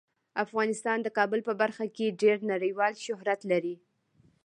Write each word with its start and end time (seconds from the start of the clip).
افغانستان 0.45 0.97
د 1.01 1.07
کابل 1.17 1.39
په 1.47 1.53
برخه 1.61 1.85
کې 1.95 2.17
ډیر 2.21 2.37
نړیوال 2.51 2.93
شهرت 3.05 3.41
لري. 3.51 3.75